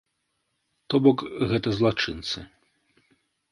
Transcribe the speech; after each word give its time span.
То 0.93 1.01
бок, 1.09 1.19
гэта 1.53 1.69
злачынцы. 1.77 2.39